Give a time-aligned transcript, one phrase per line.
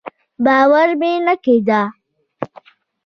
[0.45, 1.81] باور مې نه کېده.